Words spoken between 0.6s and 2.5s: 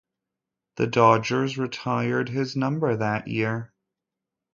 The Dodgers retired